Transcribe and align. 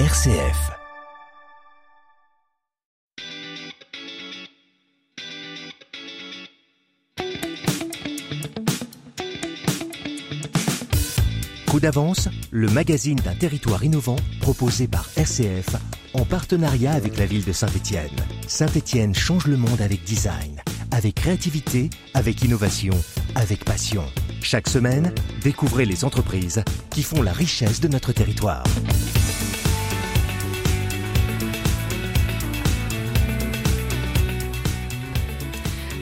RCF. 0.00 0.72
Coup 11.68 11.78
d'avance, 11.78 12.28
le 12.50 12.68
magazine 12.70 13.14
d'un 13.14 13.36
territoire 13.36 13.84
innovant 13.84 14.16
proposé 14.40 14.88
par 14.88 15.08
RCF 15.16 15.76
en 16.14 16.24
partenariat 16.24 16.90
avec 16.90 17.16
la 17.16 17.26
ville 17.26 17.44
de 17.44 17.52
Saint-Étienne. 17.52 18.10
Saint-Étienne 18.48 19.14
change 19.14 19.46
le 19.46 19.56
monde 19.56 19.80
avec 19.80 20.02
design, 20.02 20.60
avec 20.90 21.14
créativité, 21.14 21.88
avec 22.14 22.42
innovation, 22.42 22.94
avec 23.36 23.64
passion. 23.64 24.02
Chaque 24.42 24.68
semaine, 24.68 25.14
découvrez 25.40 25.84
les 25.84 26.04
entreprises 26.04 26.64
qui 26.90 27.04
font 27.04 27.22
la 27.22 27.32
richesse 27.32 27.80
de 27.80 27.86
notre 27.86 28.12
territoire. 28.12 28.64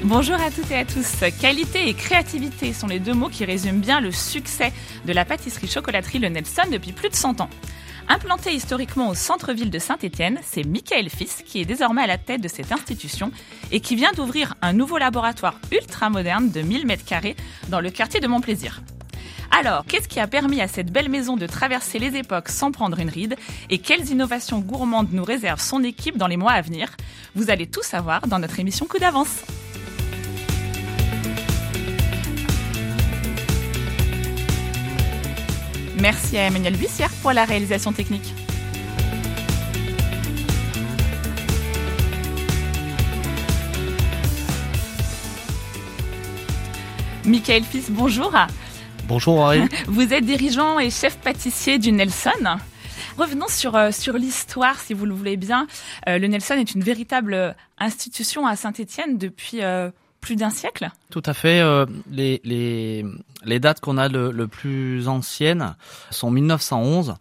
Bonjour 0.04 0.34
à 0.34 0.50
toutes 0.50 0.72
et 0.72 0.78
à 0.78 0.84
tous. 0.84 1.20
Qualité 1.40 1.88
et 1.88 1.94
créativité 1.94 2.72
sont 2.72 2.88
les 2.88 2.98
deux 2.98 3.14
mots 3.14 3.28
qui 3.28 3.44
résument 3.44 3.78
bien 3.78 4.00
le 4.00 4.10
succès 4.10 4.72
de 5.06 5.12
la 5.12 5.24
pâtisserie-chocolaterie 5.24 6.18
Le 6.18 6.28
Nelson 6.28 6.64
depuis 6.72 6.90
plus 6.90 7.08
de 7.08 7.14
100 7.14 7.40
ans. 7.40 7.48
Implanté 8.08 8.52
historiquement 8.52 9.10
au 9.10 9.14
centre-ville 9.14 9.70
de 9.70 9.78
Saint-Étienne, 9.78 10.40
c'est 10.42 10.64
Michael 10.64 11.08
Fils 11.08 11.44
qui 11.46 11.60
est 11.60 11.64
désormais 11.64 12.02
à 12.02 12.08
la 12.08 12.18
tête 12.18 12.40
de 12.40 12.48
cette 12.48 12.72
institution 12.72 13.30
et 13.70 13.78
qui 13.78 13.94
vient 13.94 14.10
d'ouvrir 14.10 14.56
un 14.60 14.72
nouveau 14.72 14.98
laboratoire 14.98 15.54
ultra 15.70 16.10
moderne 16.10 16.50
de 16.50 16.62
1000 16.62 16.84
m2 16.84 17.36
dans 17.68 17.80
le 17.80 17.90
quartier 17.90 18.18
de 18.18 18.26
Montplaisir. 18.26 18.82
Alors, 19.56 19.84
qu'est-ce 19.86 20.08
qui 20.08 20.18
a 20.18 20.26
permis 20.26 20.60
à 20.60 20.66
cette 20.66 20.90
belle 20.90 21.10
maison 21.10 21.36
de 21.36 21.46
traverser 21.46 22.00
les 22.00 22.16
époques 22.16 22.48
sans 22.48 22.72
prendre 22.72 22.98
une 22.98 23.10
ride 23.10 23.36
et 23.70 23.78
quelles 23.78 24.10
innovations 24.10 24.58
gourmandes 24.58 25.12
nous 25.12 25.24
réserve 25.24 25.60
son 25.60 25.84
équipe 25.84 26.16
dans 26.16 26.26
les 26.26 26.36
mois 26.36 26.52
à 26.52 26.60
venir? 26.60 26.88
Vous 27.36 27.50
allez 27.50 27.68
tout 27.68 27.84
savoir 27.84 28.26
dans 28.26 28.40
notre 28.40 28.58
émission 28.58 28.86
Coup 28.86 28.98
d'avance. 28.98 29.42
Merci 36.02 36.36
à 36.36 36.46
Emmanuel 36.48 36.76
Bussière 36.76 37.10
pour 37.22 37.32
la 37.32 37.44
réalisation 37.44 37.92
technique. 37.92 38.34
Michael 47.24 47.62
Fils, 47.62 47.88
bonjour. 47.88 48.34
Bonjour 49.06 49.38
Henri. 49.38 49.60
Vous 49.86 50.12
êtes 50.12 50.24
dirigeant 50.24 50.80
et 50.80 50.90
chef 50.90 51.18
pâtissier 51.18 51.78
du 51.78 51.92
Nelson. 51.92 52.58
Revenons 53.16 53.46
sur, 53.46 53.76
euh, 53.76 53.92
sur 53.92 54.14
l'histoire, 54.14 54.80
si 54.80 54.94
vous 54.94 55.06
le 55.06 55.14
voulez 55.14 55.36
bien. 55.36 55.68
Euh, 56.08 56.18
le 56.18 56.26
Nelson 56.26 56.54
est 56.54 56.74
une 56.74 56.82
véritable 56.82 57.54
institution 57.78 58.44
à 58.44 58.56
Saint-Étienne 58.56 59.18
depuis 59.18 59.62
euh, 59.62 59.92
plus 60.22 60.36
d'un 60.36 60.48
siècle 60.48 60.90
Tout 61.10 61.22
à 61.26 61.34
fait. 61.34 61.60
Euh, 61.60 61.84
les, 62.10 63.04
dates 63.58 63.80
qu'on 63.80 63.98
a 63.98 64.08
le, 64.08 64.46
plus 64.46 65.08
anciennes 65.08 65.74
sont 66.10 66.30
1911. 66.30 67.16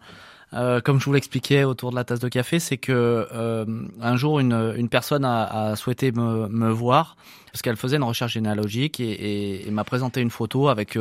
Euh, 0.54 0.80
comme 0.80 1.00
je 1.00 1.06
vous 1.06 1.12
l'expliquais 1.12 1.64
autour 1.64 1.90
de 1.90 1.96
la 1.96 2.04
tasse 2.04 2.20
de 2.20 2.28
café, 2.28 2.58
c'est 2.58 2.76
que 2.76 3.26
euh, 3.32 3.64
un 4.00 4.16
jour 4.16 4.38
une, 4.38 4.88
personne 4.88 5.24
a, 5.24 5.74
souhaité 5.76 6.12
me, 6.12 6.46
me, 6.48 6.70
voir 6.70 7.16
parce 7.50 7.62
qu'elle 7.62 7.76
faisait 7.76 7.96
une 7.96 8.02
recherche 8.04 8.34
généalogique 8.34 9.00
et, 9.00 9.66
m'a 9.70 9.84
présenté 9.84 10.20
une 10.20 10.30
photo 10.30 10.68
avec 10.68 10.98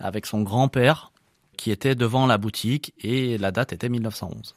avec 0.00 0.26
son 0.26 0.42
grand-père 0.42 1.12
qui 1.56 1.70
était 1.70 1.94
devant 1.94 2.26
la 2.26 2.38
boutique 2.38 2.92
et 3.00 3.38
la 3.38 3.52
date 3.52 3.72
était 3.72 3.88
1911. 3.88 4.54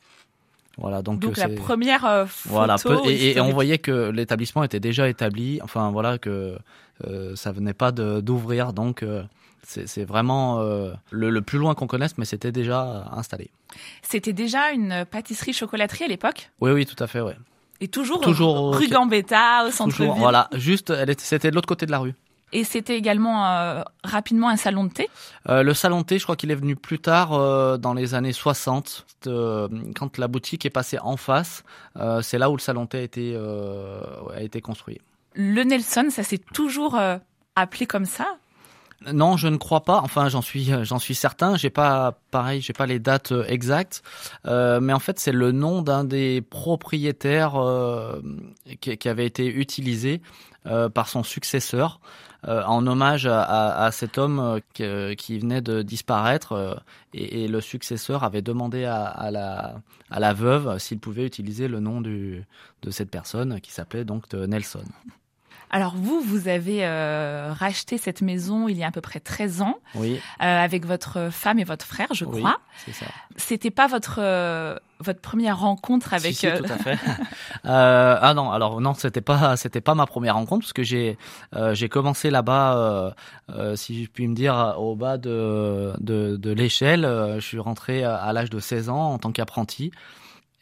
Voilà, 0.82 1.04
donc, 1.04 1.20
donc 1.20 1.38
la 1.38 1.48
première 1.48 2.06
euh, 2.06 2.26
photo 2.26 2.56
voilà, 2.56 2.76
et, 3.06 3.34
et, 3.34 3.40
on 3.40 3.52
voyait 3.52 3.78
que 3.78 4.10
l'établissement 4.10 4.64
était 4.64 4.80
déjà 4.80 5.08
établi. 5.08 5.60
Enfin 5.64 5.92
voilà 5.92 6.18
que 6.18 6.58
euh, 7.08 7.36
ça 7.36 7.52
venait 7.52 7.74
pas 7.74 7.92
d'ouvrir, 7.92 8.74
donc 8.74 9.04
euh, 9.04 9.24
c'est 9.64 10.04
vraiment 10.04 10.60
euh, 10.60 10.92
le, 11.12 11.30
le, 11.30 11.42
plus 11.42 11.60
loin 11.60 11.76
qu'on 11.76 11.88
connaisse, 11.88 12.18
mais 12.18 12.26
c'était 12.26 12.52
déjà 12.52 13.08
installé. 13.12 13.52
C'était 14.02 14.34
déjà 14.34 14.72
une 14.72 15.06
pâtisserie 15.06 15.54
chocolaterie 15.54 16.06
à 16.06 16.08
l'époque? 16.08 16.50
Oui, 16.60 16.72
oui, 16.72 16.86
tout 16.86 17.02
à 17.02 17.08
fait, 17.08 17.22
ouais. 17.22 17.38
Et 17.80 17.88
toujours, 17.88 18.22
toujours 18.22 18.76
rue 18.76 18.88
Gambetta, 18.88 19.66
au 19.68 19.72
centre-ville? 19.72 20.14
Voilà, 20.18 20.50
juste, 20.54 20.94
c'était 21.20 21.52
de 21.52 21.56
l'autre 21.56 21.68
côté 21.68 21.86
de 21.86 21.92
la 21.92 22.00
rue. 22.00 22.14
Et 22.54 22.64
c'était 22.64 22.98
également 22.98 23.46
euh, 23.46 23.82
rapidement 24.04 24.50
un 24.50 24.58
salon 24.58 24.84
de 24.84 24.92
thé 24.92 25.10
euh, 25.50 25.64
Le 25.64 25.74
salon 25.74 26.02
de 26.02 26.06
thé, 26.06 26.20
je 26.20 26.24
crois 26.24 26.36
qu'il 26.36 26.52
est 26.52 26.56
venu 26.56 26.76
plus 26.76 27.00
tard, 27.00 27.34
euh, 27.34 27.78
dans 27.78 27.94
les 27.94 28.14
années 28.14 28.34
60, 28.34 29.06
euh, 29.28 29.68
quand 29.96 30.18
la 30.18 30.28
boutique 30.28 30.66
est 30.66 30.72
passée 30.72 31.00
en 31.00 31.18
face. 31.18 31.64
C'est 32.22 32.38
là 32.38 32.50
où 32.50 32.56
le 32.56 32.62
salon 32.62 32.84
de 32.84 32.90
thé 32.90 32.98
a 33.00 33.02
été, 33.02 33.36
a 33.36 34.42
été 34.42 34.62
construit. 34.62 35.00
Le 35.36 35.64
Nelson, 35.64 36.08
ça 36.10 36.24
s'est 36.24 36.42
toujours 36.54 37.00
appelé 37.56 37.86
comme 37.86 38.06
ça 38.06 38.38
non, 39.12 39.36
je 39.36 39.48
ne 39.48 39.58
crois 39.58 39.84
pas. 39.84 40.00
Enfin, 40.04 40.30
j'en 40.30 40.42
suis, 40.42 40.72
j'en 40.84 41.00
suis 41.00 41.16
certain. 41.16 41.56
J'ai 41.56 41.70
pas, 41.72 42.20
pareil, 42.30 42.62
j'ai 42.62 42.74
pas 42.74 42.86
les 42.86 43.00
dates 43.00 43.34
exactes, 43.48 44.04
euh, 44.46 44.80
mais 44.80 44.94
en 44.94 45.00
fait, 45.00 45.20
c'est 45.20 45.32
le 45.32 45.52
nom 45.52 45.82
d'un 45.82 46.04
des 46.04 46.42
propriétaires 46.42 47.56
euh, 47.56 48.22
qui, 48.80 48.98
qui, 48.98 49.10
avait 49.10 49.26
été 49.26 49.48
utilisé 49.48 50.22
euh, 50.68 50.90
par 50.90 51.10
son 51.10 51.24
successeur 51.24 52.00
en 52.44 52.88
hommage 52.88 53.28
à, 53.28 53.44
à, 53.86 53.92
cet 53.92 54.18
homme 54.18 54.62
qui, 54.74 54.84
qui, 55.16 55.38
venait 55.38 55.62
de 55.62 55.84
disparaître. 55.84 56.82
Et, 57.14 57.44
et, 57.44 57.48
le 57.48 57.62
successeur 57.62 58.24
avait 58.24 58.42
demandé 58.42 58.84
à, 58.84 59.06
à, 59.06 59.30
la, 59.30 59.76
la 60.10 60.34
veuve 60.34 60.80
s'il 60.80 60.98
pouvait 60.98 61.28
utiliser 61.28 61.68
le 61.68 61.80
nom 61.80 62.02
du, 62.02 62.44
de 62.82 62.90
cette 62.90 63.12
personne 63.12 63.62
qui 63.62 63.72
s'appelait 63.72 64.06
donc 64.06 64.34
Nelson. 64.34 64.86
Alors 65.74 65.96
vous, 65.96 66.20
vous 66.20 66.50
avez 66.50 66.86
euh, 66.86 67.54
racheté 67.58 67.98
cette 67.98 68.22
maison 68.22 68.68
il 68.68 68.78
y 68.78 68.84
a 68.84 68.88
à 68.88 68.92
peu 68.92 69.00
près 69.00 69.22
13 69.22 69.62
ans, 69.62 69.78
oui. 69.96 70.20
euh, 70.42 70.44
avec 70.44 70.86
votre 70.86 71.30
femme 71.32 71.60
et 71.60 71.64
votre 71.64 71.86
frère, 71.86 72.10
je 72.14 72.26
crois. 72.26 72.60
Oui, 72.60 72.84
c'est 72.86 72.92
ça. 72.92 73.06
C'était 73.38 73.72
pas 73.72 73.88
votre 73.88 74.20
euh, 74.22 74.76
votre 75.00 75.22
première 75.22 75.60
rencontre 75.60 76.14
avec. 76.14 76.34
Si, 76.36 76.48
si, 76.48 76.52
tout 76.52 76.66
à 76.66 76.78
fait. 76.78 77.00
Ah 77.64 78.34
non, 78.36 78.52
alors 78.52 78.82
non, 78.82 78.94
c'était 78.94 79.22
pas 79.22 79.56
c'était 79.56 79.80
pas 79.80 79.96
ma 79.96 80.06
première 80.06 80.36
rencontre 80.36 80.66
parce 80.66 80.74
que 80.74 80.84
j'ai 80.84 81.18
j'ai 81.72 81.88
commencé 81.88 82.30
là-bas, 82.30 83.16
si 83.76 84.04
je 84.04 84.10
puis 84.10 84.28
me 84.28 84.36
dire, 84.36 84.76
au 84.78 84.98
bas 84.98 85.18
de 85.18 85.94
de, 86.02 86.36
de 86.36 86.52
l'échelle. 86.52 87.04
je 87.36 87.46
suis 87.46 87.60
rentré 87.60 88.04
à 88.04 88.34
l'âge 88.34 88.50
de 88.50 88.60
16 88.60 88.90
ans 88.90 89.14
en 89.14 89.18
tant 89.20 89.32
qu'apprenti. 89.32 89.92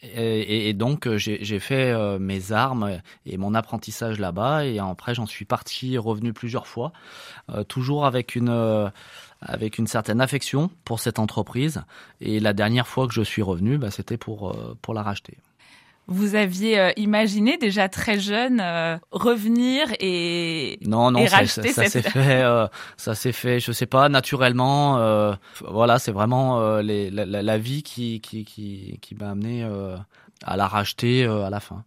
Et, 0.02 0.74
donc 0.74 1.08
euh, 1.08 1.18
j'ai 1.18 1.60
fait 1.60 1.92
euh, 1.92 2.20
mes 2.20 2.54
armes 2.54 3.02
et 3.26 3.38
mon 3.38 3.54
apprentissage 3.54 4.18
là-bas. 4.20 4.66
Et 4.66 4.80
après 4.80 5.14
j'en 5.14 5.26
suis 5.26 5.46
parti 5.46 5.98
revenu 5.98 6.32
plusieurs 6.32 6.68
fois 6.68 6.94
euh, 7.50 7.64
toujours 7.64 8.06
avec 8.06 8.36
une 8.36 8.50
euh, 8.50 8.90
avec 9.42 9.78
une 9.78 9.88
certaine 9.88 10.22
affection 10.22 10.70
pour 10.86 11.00
cette 11.00 11.20
entreprise. 11.20 11.84
Et 12.22 12.40
la 12.40 12.54
dernière 12.54 12.88
fois 12.88 13.08
que 13.08 13.14
je 13.14 13.22
suis 13.22 13.42
revenu 13.42 13.78
bah, 13.78 13.92
c'était 13.92 14.18
pour 14.18 14.56
pour 14.82 14.94
la 14.94 15.04
racheter 15.04 15.38
vous 16.09 16.36
aviez 16.36 16.80
euh, 16.80 16.92
imaginé 16.97 17.58
déjà 17.58 17.88
très 17.88 18.20
jeune 18.20 18.59
euh, 18.59 18.97
revenir 19.12 19.88
et 20.00 20.80
non 20.86 21.12
non 21.12 21.20
et 21.20 21.28
ça, 21.28 21.46
ça, 21.46 21.64
ça 21.64 21.86
s'est 21.86 22.02
fait 22.09 22.42
euh, 22.42 22.68
ça 22.97 23.16
s'est 23.16 23.31
fait 23.31 23.59
je 23.59 23.72
sais 23.72 23.86
pas 23.86 24.09
naturellement 24.09 24.98
euh, 24.98 25.34
voilà 25.62 26.00
c'est 26.00 26.12
vraiment 26.12 26.59
euh, 26.59 26.81
les, 26.81 27.09
la, 27.12 27.25
la, 27.25 27.58
vie 27.58 27.84
qui 27.84 28.22
qui 28.22 28.44
qui, 28.44 28.98
qui 29.02 29.16
m'a 29.16 29.30
amené 29.30 29.64
à 30.44 30.58
la 30.58 30.68
racheter 30.68 31.25
à 31.25 31.50
la 31.50 31.59
fin 31.59 31.84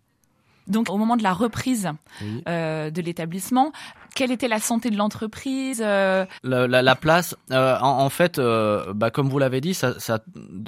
donc 0.72 0.91
au 0.91 0.97
moment 0.97 1.16
de 1.16 1.22
la 1.22 1.33
reprise 1.33 1.88
oui. 2.21 2.43
euh, 2.49 2.91
de 2.91 3.00
l'établissement, 3.00 3.72
quelle 4.15 4.31
était 4.33 4.49
la 4.49 4.59
santé 4.59 4.91
de 4.91 4.97
l'entreprise 4.97 5.83
euh... 5.84 6.27
la, 6.43 6.66
la, 6.66 6.83
la, 6.83 6.97
place, 6.97 7.37
euh, 7.50 7.78
en, 7.81 8.00
en, 8.00 8.09
fait, 8.09 8.38
euh, 8.38 8.93
bah, 8.94 9.11
comme 9.11 9.28
vous 9.28 9.38
l'avez 9.38 9.61
dit, 9.61 9.75
ça, 9.75 9.99
ça, 10.00 10.21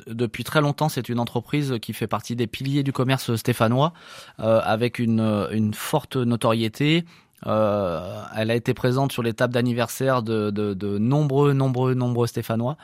depuis 0.06 0.44
très 0.44 0.60
longtemps, 0.60 0.88
c'est 0.88 1.08
une 1.08 1.18
entreprise 1.18 1.74
qui 1.82 1.92
fait 1.92 2.06
partie 2.06 2.36
des 2.36 2.46
piliers 2.46 2.82
du 2.82 2.92
commerce 2.92 3.34
stéphanois, 3.34 3.92
avec 4.38 4.98
une, 4.98 5.48
une 5.50 5.74
forte 5.74 6.16
notoriété. 6.16 7.04
Elle 7.44 8.50
a 8.50 8.54
été 8.54 8.72
présente 8.74 9.12
sur 9.12 9.22
les 9.22 9.34
tables 9.34 9.52
d'anniversaire 9.52 10.22
de, 10.22 10.50
de, 10.50 10.74
de 10.74 10.98
nombreux, 10.98 11.52
nombreux, 11.52 11.94
nombreux 11.94 12.26
Stéphanois. 12.26 12.76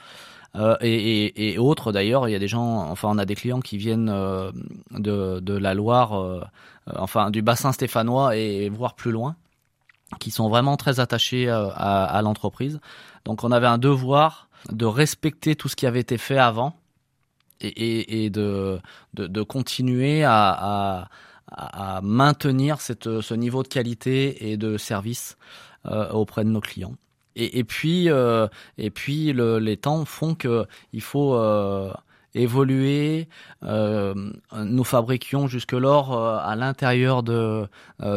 Euh, 0.57 0.77
et, 0.81 1.27
et, 1.27 1.53
et, 1.53 1.59
autres 1.59 1.93
d'ailleurs. 1.93 2.29
Il 2.29 2.33
y 2.33 2.35
a 2.35 2.39
des 2.39 2.49
gens, 2.49 2.91
enfin, 2.91 3.09
on 3.11 3.19
a 3.19 3.25
des 3.25 3.35
clients 3.37 3.61
qui 3.61 3.77
viennent 3.77 4.09
euh, 4.09 4.51
de, 4.91 5.41
de, 5.41 5.55
la 5.57 5.75
Loire, 5.75 6.21
euh, 6.21 6.41
enfin, 6.97 7.31
du 7.31 7.43
bassin 7.43 7.73
stéphanois 7.73 8.37
et, 8.37 8.69
voire 8.69 8.95
plus 8.95 9.13
loin, 9.13 9.37
qui 10.19 10.31
sont 10.31 10.49
vraiment 10.49 10.77
très 10.77 10.99
attachés 10.99 11.49
à, 11.49 11.69
à 11.69 12.23
l'entreprise. 12.23 12.81
Donc, 13.25 13.45
on 13.45 13.53
avait 13.53 13.69
un 13.69 13.79
devoir 13.79 14.49
de 14.71 14.87
respecter 14.87 15.55
tout 15.55 15.69
ce 15.69 15.77
qui 15.77 15.87
avait 15.87 16.01
été 16.01 16.19
fait 16.19 16.39
avant 16.39 16.75
et, 17.61 18.25
et 18.25 18.31
de, 18.31 18.81
de, 19.15 19.27
de, 19.27 19.43
continuer 19.43 20.25
à, 20.25 20.51
à, 20.51 21.09
à 21.51 22.01
maintenir 22.03 22.81
cette, 22.81 23.21
ce 23.21 23.35
niveau 23.35 23.63
de 23.63 23.69
qualité 23.69 24.51
et 24.51 24.57
de 24.57 24.77
service 24.77 25.37
euh, 25.87 26.11
auprès 26.11 26.45
de 26.45 26.51
nos 26.51 26.61
clients. 26.61 26.95
Et, 27.37 27.65
puis, 27.65 28.11
euh, 28.11 28.49
et 28.77 28.91
puis 28.91 29.33
le, 29.33 29.59
les 29.59 29.77
temps 29.77 30.05
font 30.05 30.35
que 30.35 30.67
il 30.93 31.01
faut, 31.01 31.35
euh, 31.35 31.93
évolué. 32.35 33.29
nous 33.63 34.85
fabriquions 34.85 35.47
jusque-lors 35.49 36.17
à 36.17 36.55
l'intérieur 36.55 37.23
de 37.23 37.67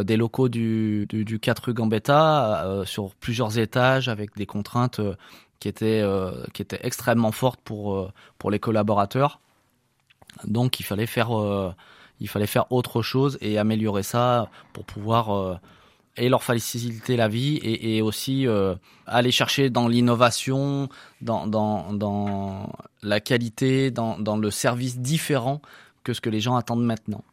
des 0.03 0.17
locaux 0.17 0.49
du, 0.49 1.07
du, 1.07 1.25
du 1.25 1.39
4 1.39 1.65
rue 1.65 1.73
Gambetta 1.73 2.83
sur 2.85 3.15
plusieurs 3.15 3.57
étages 3.57 4.09
avec 4.09 4.35
des 4.35 4.45
contraintes 4.45 5.01
qui 5.59 5.67
étaient 5.67 6.03
qui 6.53 6.61
étaient 6.61 6.79
extrêmement 6.83 7.31
fortes 7.31 7.61
pour 7.63 8.11
pour 8.37 8.51
les 8.51 8.59
collaborateurs. 8.59 9.39
Donc 10.45 10.79
il 10.79 10.83
fallait 10.83 11.07
faire 11.07 11.31
il 12.19 12.29
fallait 12.29 12.47
faire 12.47 12.71
autre 12.71 13.01
chose 13.01 13.39
et 13.41 13.57
améliorer 13.57 14.03
ça 14.03 14.47
pour 14.73 14.85
pouvoir 14.85 15.59
et 16.17 16.29
leur 16.29 16.43
faciliter 16.43 17.15
la 17.15 17.27
vie 17.27 17.57
et, 17.57 17.97
et 17.97 18.01
aussi 18.01 18.47
euh, 18.47 18.75
aller 19.07 19.31
chercher 19.31 19.69
dans 19.69 19.87
l'innovation, 19.87 20.89
dans, 21.21 21.47
dans, 21.47 21.93
dans 21.93 22.71
la 23.01 23.19
qualité, 23.19 23.91
dans, 23.91 24.19
dans 24.19 24.37
le 24.37 24.51
service 24.51 24.99
différent 24.99 25.61
que 26.03 26.13
ce 26.13 26.21
que 26.21 26.29
les 26.29 26.39
gens 26.39 26.55
attendent 26.55 26.85
maintenant. 26.85 27.23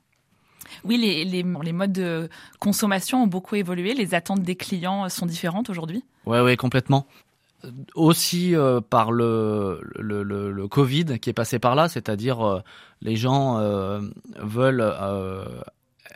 Oui, 0.85 0.97
les, 0.97 1.25
les, 1.25 1.43
les, 1.43 1.73
modes 1.73 1.93
de 1.93 2.29
consommation 2.59 3.25
ont 3.25 3.27
beaucoup 3.27 3.57
évolué. 3.57 3.95
Les 3.95 4.15
attentes 4.15 4.43
des 4.43 4.57
clients 4.57 5.09
sont 5.09 5.27
différentes 5.27 5.69
aujourd'hui 5.69 6.05
Oui, 6.27 6.39
ouais, 6.41 6.57
complètement. 6.57 7.07
Aussi 7.95 8.55
euh, 8.55 8.81
par 8.81 9.13
le, 9.13 9.81
le, 9.97 10.23
le, 10.23 10.51
le, 10.51 10.69
Covid 10.69 11.19
qui 11.21 11.29
est 11.29 11.35
passé 11.35 11.59
par 11.59 11.75
là, 11.75 11.89
c'est-à-dire 11.89 12.41
euh, 12.41 12.61
les 13.03 13.17
gens 13.17 13.59
euh, 13.59 14.01
veulent 14.39 14.81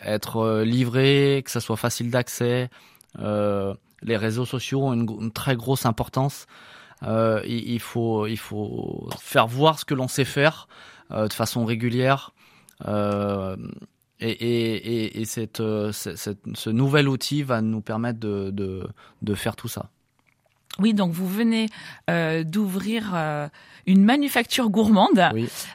être 0.03 0.39
euh, 0.39 0.65
livré, 0.65 1.43
que 1.45 1.51
ça 1.51 1.61
soit 1.61 1.77
facile 1.77 2.11
d'accès. 2.11 2.71
Euh, 3.19 3.75
les 4.03 4.17
réseaux 4.17 4.45
sociaux 4.45 4.85
ont 4.85 4.93
une, 4.93 5.33
très 5.33 5.57
grosse 5.57 5.87
importance. 5.87 6.47
Euh, 7.03 7.41
il, 7.47 7.81
faut, 7.81 8.27
il 8.27 8.39
faut 8.39 9.09
faire 9.19 9.47
voir 9.47 9.79
ce 9.79 9.85
que 9.85 9.95
l'on 9.95 10.09
sait 10.09 10.25
faire 10.25 10.69
de 11.11 11.33
façon 11.33 11.65
régulière. 11.65 12.33
et, 12.87 13.57
et, 14.21 15.21
et 15.21 15.25
cette, 15.25 15.63
cette, 15.93 16.39
ce 16.55 16.71
nouvel 16.71 17.09
outil 17.09 17.43
va 17.43 17.61
nous 17.61 17.81
permettre 17.81 18.21
de, 18.21 18.51
de, 18.51 18.87
de 19.23 19.35
faire 19.35 19.57
tout 19.57 19.69
ça. 19.69 19.91
Oui, 20.81 20.93
donc 20.93 21.13
vous 21.13 21.29
venez 21.29 21.69
euh, 22.11 22.43
d'ouvrir 22.43 23.13
euh, 23.15 23.49
une 23.87 24.05
manufacture 24.05 24.71
gourmande, 24.71 25.23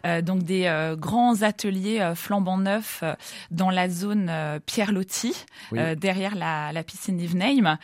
euh, 0.05 0.21
donc 0.21 0.43
des 0.43 0.65
euh, 0.65 0.95
grands 0.95 1.41
ateliers 1.41 2.01
euh, 2.01 2.15
flambant 2.15 2.57
neufs 2.57 3.03
dans 3.51 3.69
la 3.69 3.87
zone 3.87 4.31
Pierre 4.65 4.91
Loti, 4.91 5.45
derrière 5.71 6.35
la, 6.35 6.71
la 6.73 6.83
piscine 6.83 7.17
d'Iveneim. 7.17 7.77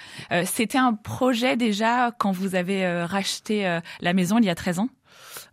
C'était 0.46 0.78
un 0.78 0.94
projet 0.94 1.56
déjà 1.56 2.12
quand 2.18 2.32
vous 2.32 2.56
avez 2.56 3.04
racheté 3.04 3.80
la 4.02 4.14
maison 4.14 4.38
il 4.38 4.46
y 4.46 4.50
a 4.50 4.56
13 4.56 4.80
ans? 4.80 4.90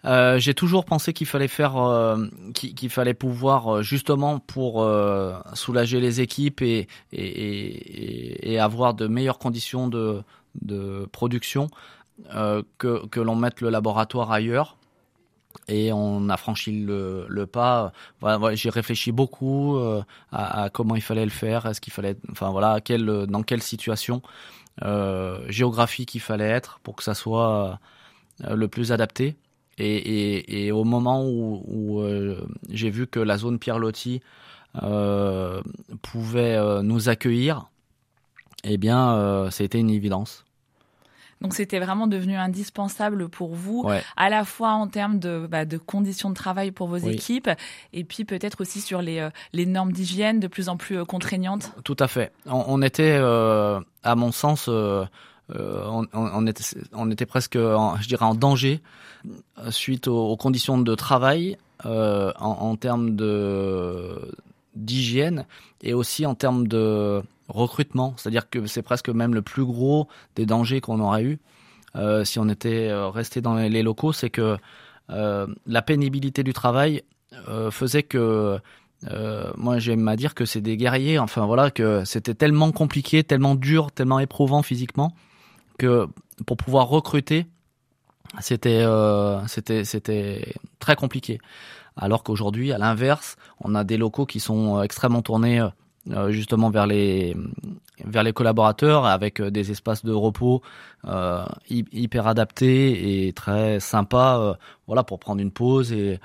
Euh, 0.05 0.39
j'ai 0.39 0.55
toujours 0.55 0.85
pensé 0.85 1.13
qu'il 1.13 1.27
fallait 1.27 1.49
faire, 1.49 1.77
euh, 1.77 2.27
qu'il 2.55 2.91
fallait 2.91 3.15
pouvoir 3.15 3.83
justement 3.83 4.39
pour 4.41 4.83
euh, 4.83 5.35
soulager 5.55 6.01
les 6.01 6.21
équipes 6.21 6.61
et, 6.63 6.89
et, 7.13 7.25
et, 7.25 8.53
et, 8.53 8.59
avoir 8.59 8.95
de 8.95 9.07
meilleures 9.07 9.39
conditions 9.39 9.87
de, 9.89 10.23
de 10.61 11.09
production 11.13 11.69
euh, 12.35 12.63
que, 12.79 13.07
que 13.07 13.21
l'on 13.21 13.37
mette 13.37 13.61
le 13.61 13.71
laboratoire 13.71 14.31
ailleurs. 14.31 14.77
Et 15.69 15.93
on 15.93 16.29
a 16.31 16.37
franchi 16.37 16.85
le, 16.85 17.27
le 17.29 17.47
pas. 17.47 17.93
J'ai 18.55 18.71
réfléchi 18.71 19.13
beaucoup 19.13 19.77
euh, 19.77 20.03
à, 20.31 20.71
comment 20.73 20.97
il 20.97 21.03
fallait 21.03 21.25
le 21.25 21.31
faire. 21.31 21.67
Est-ce 21.67 21.81
qu'il 21.81 21.93
fallait, 21.93 22.17
enfin 22.31 22.51
voilà, 22.51 22.81
quelle, 22.81 23.27
dans 23.27 23.43
quelle 23.43 23.63
situation 23.63 24.23
euh, 24.83 25.45
géographique 25.49 26.15
il 26.15 26.21
fallait 26.21 26.49
être 26.49 26.81
pour 26.83 26.97
que 26.97 27.03
ça 27.03 27.15
soit 27.15 27.79
le 28.41 28.67
plus 28.69 28.93
adapté. 28.93 29.37
Et, 29.79 30.67
et, 30.67 30.73
au 30.73 30.85
moment 30.85 31.25
où, 31.25 31.63
où 31.67 32.03
j'ai 32.71 32.91
vu 32.91 33.07
que 33.07 33.21
la 33.21 33.37
zone 33.37 33.59
Pierre 33.59 33.81
euh, 34.83 35.63
pouvait 36.01 36.83
nous 36.83 37.09
accueillir, 37.09 37.69
eh 38.65 38.77
bien, 38.77 39.15
euh, 39.15 39.51
c'était 39.51 39.79
une 39.79 39.91
évidence. 39.91 40.45
Donc 41.43 41.55
c'était 41.55 41.81
vraiment 41.81 42.07
devenu 42.07 42.37
indispensable 42.37 43.29
pour 43.29 43.55
vous, 43.55 43.85
à 44.17 44.31
la 44.31 44.45
fois 44.45 44.71
en 44.71 44.87
termes 44.87 45.19
de, 45.19 45.49
bah, 45.51 45.65
de 45.65 45.77
conditions 45.77 46.31
de 46.31 46.35
travail 46.35 46.71
pour 46.71 46.87
vos 46.87 46.99
équipes, 46.99 47.51
et 47.93 48.05
puis 48.05 48.25
peut-être 48.25 48.61
aussi 48.61 48.81
sur 48.81 49.03
les, 49.03 49.19
euh, 49.19 49.29
les 49.53 49.67
normes 49.67 49.91
d'hygiène 49.91 50.39
de 50.39 50.47
plus 50.47 50.69
en 50.69 50.77
plus 50.77 50.99
euh, 50.99 51.05
contraignantes. 51.05 51.73
Tout 51.83 51.97
à 51.99 52.07
fait. 52.07 52.31
On, 52.47 52.65
on 52.69 52.81
était, 52.81 53.17
euh, 53.19 53.81
à 54.05 54.15
mon 54.15 54.31
sens, 54.31 54.67
euh, 54.69 55.05
on, 55.53 56.07
on, 56.13 56.47
était, 56.47 56.63
on 56.93 57.11
était 57.11 57.27
presque, 57.27 57.57
en, 57.57 57.97
je 57.97 58.07
dirais, 58.07 58.25
en 58.25 58.37
danger 58.37 58.81
suite 59.71 60.07
aux, 60.07 60.29
aux 60.29 60.37
conditions 60.37 60.79
de 60.79 60.95
travail 60.95 61.59
en, 61.85 62.33
en 62.39 62.77
termes 62.77 63.17
de 63.17 64.33
d'hygiène 64.75 65.45
et 65.83 65.93
aussi 65.93 66.25
en 66.25 66.35
termes 66.35 66.67
de 66.67 67.23
recrutement. 67.53 68.15
C'est-à-dire 68.17 68.51
que 68.51 68.67
c'est 68.67 68.83
presque 68.83 69.09
même 69.09 69.35
le 69.35 69.43
plus 69.43 69.65
gros 69.65 70.09
des 70.37 70.47
dangers 70.47 70.81
qu'on 70.81 71.01
aurait 71.01 71.23
eu 71.23 71.39
euh, 71.97 72.25
si 72.25 72.39
on 72.39 72.49
était 72.49 72.89
euh, 72.89 73.09
resté 73.09 73.41
dans 73.41 73.55
les 73.55 73.83
locaux, 73.83 74.13
c'est 74.13 74.31
que 74.31 74.57
euh, 75.11 75.47
la 75.67 75.83
pénibilité 75.83 76.43
du 76.43 76.53
travail 76.53 77.03
faisait 77.71 78.03
que 78.03 78.59
moi 79.57 79.79
j'aime 79.79 80.07
à 80.07 80.17
dire 80.17 80.35
que 80.35 80.45
c'est 80.45 80.61
des 80.61 80.77
guerriers. 80.77 81.19
Enfin 81.19 81.47
voilà 81.47 81.71
que 81.71 82.05
c'était 82.05 82.35
tellement 82.35 82.73
compliqué, 82.73 83.25
tellement 83.25 83.55
dur, 83.55 83.91
tellement 83.91 84.21
éprouvant 84.21 84.63
physiquement 84.63 85.15
que 85.79 86.07
pour 86.45 86.59
pouvoir 86.59 86.89
recruter, 86.89 87.47
c'était 88.41 88.85
c'était 89.47 89.85
c'était 89.85 90.55
très 90.79 90.95
compliqué. 90.95 91.39
Alors 91.97 92.23
qu'aujourd'hui, 92.23 92.71
à 92.71 92.77
l'inverse, 92.77 93.37
on 93.61 93.75
a 93.75 93.83
des 93.83 93.97
locaux 93.97 94.27
qui 94.27 94.39
sont 94.39 94.83
extrêmement 94.83 95.23
tournés 95.23 95.67
justement 96.31 96.71
vers 96.71 96.87
les 96.87 97.37
vers 98.05 98.23
les 98.23 98.33
collaborateurs 98.33 99.07
avec 99.07 99.41
euh, 99.41 99.51
des 99.51 99.71
espaces 99.71 100.05
de 100.05 100.13
repos 100.13 100.63
euh, 101.07 101.45
hyper 101.69 102.27
adaptés 102.27 103.27
et 103.27 103.33
très 103.33 103.79
sympas 103.79 104.41
euh, 104.41 104.55
voilà 104.87 105.05
pour 105.05 105.21
prendre 105.21 105.41
une 105.41 105.53
pause 105.53 105.93
et 105.93 106.19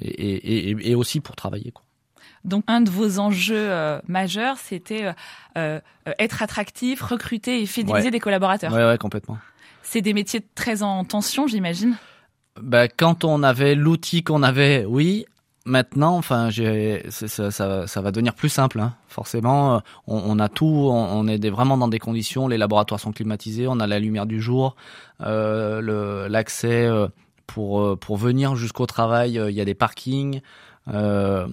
et, 0.00 0.70
et, 0.70 0.90
et 0.90 0.94
aussi 0.94 1.20
pour 1.20 1.36
travailler 1.36 1.70
quoi. 1.72 1.84
Donc 2.44 2.64
un 2.68 2.80
de 2.80 2.88
vos 2.88 3.18
enjeux 3.18 3.56
euh, 3.68 4.00
majeurs, 4.06 4.58
c'était 4.58 5.12
euh, 5.56 5.80
être 6.18 6.42
attractif, 6.42 7.02
recruter 7.02 7.60
et 7.62 7.66
fidéliser 7.66 8.06
ouais. 8.06 8.10
des 8.12 8.20
collaborateurs. 8.20 8.72
Ouais, 8.72 8.84
ouais, 8.84 8.96
complètement. 8.96 9.38
C'est 9.82 10.02
des 10.02 10.14
métiers 10.14 10.44
très 10.54 10.82
en 10.82 11.04
tension, 11.04 11.48
j'imagine? 11.48 11.96
Ben, 12.60 12.88
quand 12.96 13.24
on 13.24 13.42
avait 13.42 13.74
l'outil 13.74 14.22
qu'on 14.22 14.42
avait, 14.42 14.84
oui. 14.84 15.26
Maintenant, 15.68 16.16
enfin, 16.16 16.48
ça, 17.10 17.50
ça, 17.50 17.86
ça, 17.86 18.00
va 18.00 18.10
devenir 18.10 18.34
plus 18.34 18.48
simple. 18.48 18.80
Hein. 18.80 18.94
Forcément, 19.06 19.82
on, 20.06 20.16
on, 20.16 20.38
a 20.38 20.48
tout. 20.48 20.64
On, 20.64 20.94
on 20.94 21.28
est 21.28 21.38
des, 21.38 21.50
vraiment 21.50 21.76
dans 21.76 21.88
des 21.88 21.98
conditions. 21.98 22.48
Les 22.48 22.56
laboratoires 22.56 22.98
sont 22.98 23.12
climatisés. 23.12 23.68
On 23.68 23.78
a 23.78 23.86
la 23.86 23.98
lumière 23.98 24.24
du 24.24 24.40
jour, 24.40 24.76
euh, 25.20 26.26
l'accès 26.28 26.86
euh, 26.86 27.08
pour 27.48 27.80
euh, 27.80 27.96
pour 27.96 28.16
venir 28.16 28.54
jusqu'au 28.54 28.86
travail. 28.86 29.38
Euh, 29.38 29.50
il 29.50 29.56
y 29.56 29.60
a 29.60 29.64
des 29.64 29.74
parkings. 29.74 30.40
Euh, 30.86 31.48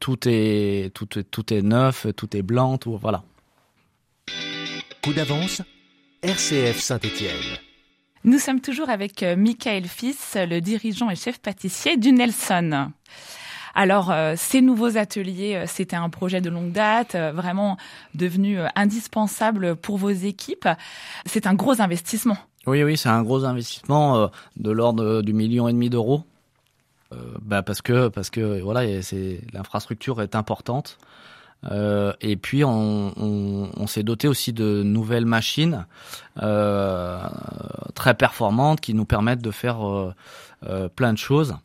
tout 0.00 0.18
est 0.26 0.94
tout 0.94 1.18
est 1.18 1.24
tout 1.24 1.52
est 1.52 1.60
neuf, 1.60 2.06
tout 2.16 2.34
est 2.34 2.42
blanc, 2.42 2.78
tout 2.78 2.96
voilà. 2.96 3.22
Coup 5.04 5.12
d'avance, 5.12 5.60
RCF 6.22 6.78
Saint-Étienne. 6.78 7.58
Nous 8.24 8.38
sommes 8.38 8.60
toujours 8.60 8.88
avec 8.88 9.22
Michael 9.22 9.84
Fils, 9.84 10.36
le 10.36 10.60
dirigeant 10.60 11.10
et 11.10 11.16
chef 11.16 11.40
pâtissier 11.40 11.96
du 11.96 12.12
Nelson. 12.12 12.92
Alors, 13.74 14.10
euh, 14.10 14.34
ces 14.36 14.60
nouveaux 14.60 14.96
ateliers, 14.98 15.56
euh, 15.56 15.64
c'était 15.66 15.96
un 15.96 16.10
projet 16.10 16.40
de 16.40 16.50
longue 16.50 16.72
date, 16.72 17.14
euh, 17.14 17.32
vraiment 17.32 17.76
devenu 18.14 18.58
indispensable 18.76 19.76
pour 19.76 19.96
vos 19.96 20.10
équipes. 20.10 20.68
C'est 21.26 21.46
un 21.46 21.54
gros 21.54 21.80
investissement. 21.80 22.36
Oui, 22.66 22.82
oui, 22.84 22.96
c'est 22.96 23.08
un 23.08 23.22
gros 23.22 23.44
investissement 23.44 24.30
de 24.56 24.70
l'ordre 24.70 25.22
du 25.22 25.32
million 25.32 25.68
et 25.68 25.72
demi 25.72 25.90
d'euros. 25.90 26.22
Bah 27.42 27.62
parce 27.62 27.82
que 27.82 28.08
parce 28.08 28.30
que 28.30 28.62
voilà, 28.62 29.02
c'est 29.02 29.40
l'infrastructure 29.52 30.22
est 30.22 30.34
importante. 30.36 30.96
Et 31.70 32.36
puis 32.36 32.62
on, 32.64 33.86
s'est 33.88 34.04
doté 34.04 34.28
aussi 34.28 34.52
de 34.52 34.82
nouvelles 34.84 35.26
machines 35.26 35.86
très 36.36 38.14
performantes 38.14 38.80
qui 38.80 38.94
nous 38.94 39.04
permettent 39.04 39.42
de 39.42 39.50
faire 39.50 40.14
plein 40.94 41.12
de 41.12 41.18
choses 41.18 41.56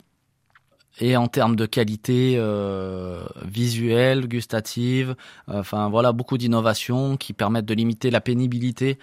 et 1.00 1.16
en 1.16 1.28
termes 1.28 1.56
de 1.56 1.66
qualité 1.66 2.34
euh, 2.36 3.24
visuelle, 3.44 4.26
gustative, 4.28 5.16
enfin 5.46 5.88
voilà 5.88 6.12
beaucoup 6.12 6.38
d'innovations 6.38 7.16
qui 7.16 7.32
permettent 7.32 7.66
de 7.66 7.74
limiter 7.74 8.10
la 8.10 8.20
pénibilité 8.20 8.98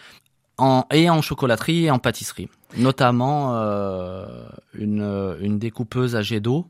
en, 0.57 0.85
et 0.91 1.09
en 1.09 1.21
chocolaterie 1.21 1.85
et 1.85 1.91
en 1.91 1.99
pâtisserie. 1.99 2.49
Notamment 2.77 3.55
euh, 3.55 4.47
une, 4.73 5.37
une 5.41 5.59
découpeuse 5.59 6.15
à 6.15 6.21
jet 6.21 6.39
d'eau 6.39 6.67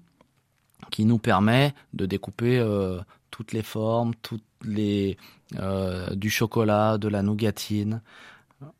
qui 0.91 1.05
nous 1.05 1.17
permet 1.17 1.73
de 1.93 2.05
découper 2.05 2.59
euh, 2.59 2.99
toutes 3.31 3.53
les 3.53 3.63
formes, 3.63 4.13
toutes 4.21 4.43
les 4.63 5.17
euh, 5.59 6.13
du 6.15 6.29
chocolat, 6.29 6.97
de 6.97 7.07
la 7.07 7.21
nougatine, 7.21 8.01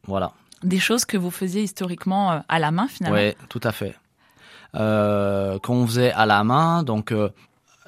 voilà. 0.04 0.34
Des 0.64 0.80
choses 0.80 1.06
que 1.06 1.18
vous 1.18 1.32
faisiez 1.32 1.62
historiquement 1.64 2.42
à 2.48 2.60
la 2.60 2.72
main 2.72 2.88
finalement. 2.88 3.18
Oui, 3.18 3.34
tout 3.50 3.62
à 3.64 3.72
fait. 3.72 3.96
Qu'on 4.76 5.88
faisait 5.88 6.12
à 6.12 6.26
la 6.26 6.44
main. 6.44 6.84
Donc 6.84 7.14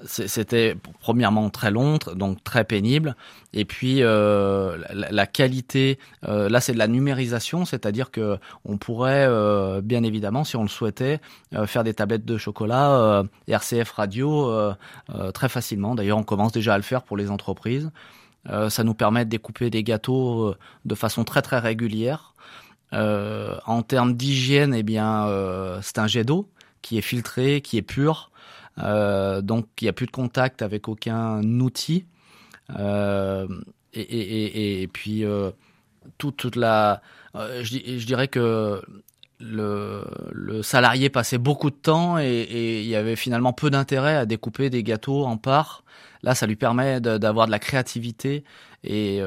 c'était 0.05 0.75
premièrement 0.99 1.49
très 1.49 1.71
long, 1.71 1.97
donc 2.15 2.43
très 2.43 2.63
pénible. 2.63 3.15
Et 3.53 3.65
puis 3.65 4.03
euh, 4.03 4.77
la, 4.91 5.25
qualité, 5.25 5.97
euh, 6.27 6.49
là 6.49 6.61
c'est 6.61 6.73
de 6.73 6.77
la 6.77 6.87
numérisation, 6.87 7.65
c'est-à-dire 7.65 8.11
que 8.11 8.37
on 8.63 8.77
pourrait 8.77 9.25
euh, 9.27 9.81
bien 9.81 10.03
évidemment, 10.03 10.43
si 10.43 10.55
on 10.55 10.61
le 10.61 10.69
souhaitait, 10.69 11.19
faire 11.65 11.83
des 11.83 11.93
tablettes 11.93 12.25
de 12.25 12.37
chocolat 12.37 13.23
RCF 13.47 13.91
radio 13.91 14.51
très 15.33 15.49
facilement. 15.49 15.95
D'ailleurs, 15.95 16.17
on 16.17 16.23
commence 16.23 16.51
déjà 16.51 16.73
à 16.73 16.77
le 16.77 16.83
faire 16.83 17.03
pour 17.03 17.17
les 17.17 17.31
entreprises. 17.31 17.89
ça 18.69 18.83
nous 18.83 18.93
permet 18.93 19.25
de 19.25 19.29
découper 19.29 19.69
des 19.69 19.83
gâteaux 19.83 20.53
de 20.85 20.95
façon 20.95 21.23
très 21.23 21.41
très 21.41 21.59
régulière. 21.59 22.33
en 22.91 23.81
termes 23.81 24.13
d'hygiène, 24.13 24.73
eh 24.75 24.83
bien, 24.83 25.27
c'est 25.81 25.97
un 25.97 26.07
jet 26.07 26.23
d'eau 26.23 26.47
qui 26.81 26.97
est 26.97 27.01
filtré, 27.01 27.61
qui 27.61 27.77
est 27.77 27.81
pur. 27.81 28.31
Euh, 28.79 29.41
donc 29.41 29.67
il 29.81 29.85
n'y 29.85 29.89
a 29.89 29.93
plus 29.93 30.05
de 30.05 30.11
contact 30.11 30.61
avec 30.61 30.87
aucun 30.87 31.41
outil. 31.59 32.05
Euh, 32.77 33.47
et, 33.93 34.87
puis 34.93 35.23
euh, 35.23 35.51
toute, 36.17 36.37
toute, 36.37 36.55
la, 36.55 37.01
je, 37.33 38.05
dirais 38.05 38.27
que 38.27 38.81
le, 39.39 40.61
salarié 40.61 41.09
passait 41.09 41.39
beaucoup 41.39 41.71
de 41.71 41.75
temps 41.75 42.19
et, 42.19 42.81
il 42.81 42.87
y 42.87 42.95
avait 42.95 43.15
finalement 43.15 43.53
peu 43.53 43.69
d'intérêt 43.69 44.15
à 44.15 44.25
découper 44.25 44.69
des 44.69 44.83
gâteaux 44.83 45.25
en 45.25 45.37
parts. 45.37 45.83
Là, 46.21 46.35
ça 46.35 46.45
lui 46.45 46.55
permet 46.55 46.99
d'avoir 46.99 47.47
de, 47.47 47.51
la 47.51 47.59
créativité. 47.59 48.43
Et 48.83 49.19